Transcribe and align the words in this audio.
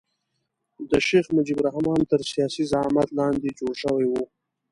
د 0.89 0.91
شیخ 1.07 1.25
مجیب 1.35 1.57
الرحمن 1.59 1.99
تر 2.11 2.21
سیاسي 2.31 2.63
زعامت 2.71 3.07
لاندې 3.19 3.49
جوړ 3.59 3.73
شوی 3.83 4.05
وو. 4.09 4.23